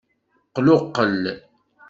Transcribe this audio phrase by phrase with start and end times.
[0.55, 1.23] Qluqqel.